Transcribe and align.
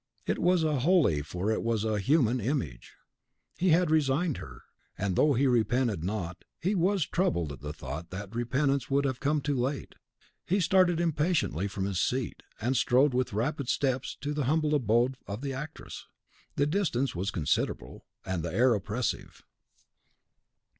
It 0.25 0.39
was 0.39 0.63
a 0.63 0.79
holy 0.79 1.21
for 1.21 1.51
it 1.51 1.61
was 1.61 1.83
a 1.83 1.99
HUMAN 1.99 2.39
image. 2.39 2.95
He 3.59 3.69
had 3.69 3.91
resigned 3.91 4.37
her; 4.37 4.63
and 4.97 5.15
though 5.15 5.33
he 5.33 5.45
repented 5.45 6.03
not, 6.03 6.43
he 6.59 6.73
was 6.73 7.05
troubled 7.05 7.51
at 7.51 7.59
the 7.61 7.71
thought 7.71 8.09
that 8.09 8.33
repentance 8.33 8.89
would 8.89 9.05
have 9.05 9.19
come 9.19 9.41
too 9.41 9.55
late. 9.55 9.93
He 10.47 10.59
started 10.59 10.99
impatiently 10.99 11.67
from 11.67 11.85
his 11.85 12.01
seat, 12.01 12.41
and 12.59 12.75
strode 12.75 13.13
with 13.13 13.31
rapid 13.31 13.69
steps 13.69 14.17
to 14.21 14.33
the 14.33 14.45
humble 14.45 14.73
abode 14.73 15.17
of 15.27 15.41
the 15.41 15.53
actress. 15.53 16.07
The 16.55 16.65
distance 16.65 17.13
was 17.13 17.29
considerable, 17.29 18.07
and 18.25 18.41
the 18.41 18.51
air 18.51 18.73
oppressive. 18.73 19.43